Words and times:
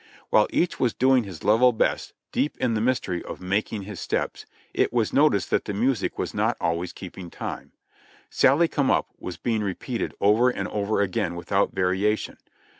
While 0.31 0.47
each 0.49 0.79
was 0.79 0.95
doing 0.95 1.25
his 1.25 1.43
level 1.43 1.71
best, 1.71 2.13
deep 2.31 2.57
in 2.57 2.73
the 2.73 2.81
mystery 2.81 3.21
of 3.23 3.39
"making 3.39 3.83
his 3.83 3.99
steps," 3.99 4.47
it 4.73 4.91
was 4.91 5.13
noticed 5.13 5.51
that 5.51 5.65
the 5.65 5.75
music 5.75 6.17
was 6.17 6.33
not 6.33 6.57
always 6.59 6.91
keeping 6.91 7.29
time; 7.29 7.71
"Sally 8.27 8.67
come 8.67 8.89
up" 8.89 9.09
was 9.19 9.37
being 9.37 9.61
re 9.61 9.75
peated 9.75 10.13
over 10.19 10.49
and 10.49 10.67
over 10.69 11.01
again 11.01 11.35
without 11.35 11.73
variation. 11.73 12.37